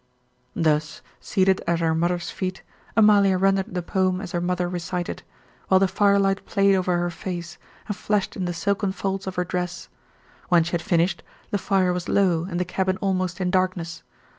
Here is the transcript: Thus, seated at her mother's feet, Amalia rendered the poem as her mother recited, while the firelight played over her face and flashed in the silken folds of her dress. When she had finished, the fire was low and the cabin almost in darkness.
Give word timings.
Thus, 0.55 1.03
seated 1.19 1.61
at 1.67 1.79
her 1.79 1.93
mother's 1.93 2.31
feet, 2.31 2.63
Amalia 2.97 3.37
rendered 3.37 3.75
the 3.75 3.83
poem 3.83 4.19
as 4.19 4.31
her 4.31 4.41
mother 4.41 4.67
recited, 4.67 5.21
while 5.67 5.79
the 5.79 5.87
firelight 5.87 6.43
played 6.47 6.73
over 6.73 6.97
her 6.97 7.11
face 7.11 7.59
and 7.87 7.95
flashed 7.95 8.35
in 8.35 8.45
the 8.45 8.51
silken 8.55 8.93
folds 8.93 9.27
of 9.27 9.35
her 9.35 9.45
dress. 9.45 9.89
When 10.49 10.63
she 10.63 10.71
had 10.71 10.81
finished, 10.81 11.21
the 11.51 11.59
fire 11.59 11.93
was 11.93 12.09
low 12.09 12.45
and 12.45 12.59
the 12.59 12.65
cabin 12.65 12.97
almost 12.99 13.39
in 13.39 13.51
darkness. 13.51 14.01